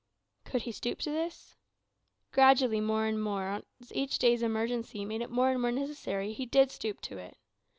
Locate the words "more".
2.87-3.05, 3.21-3.61, 5.29-5.51, 5.61-5.71